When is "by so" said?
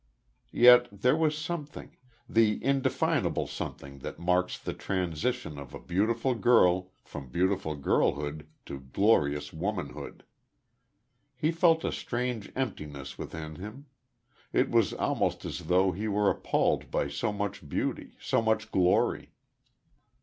16.89-17.31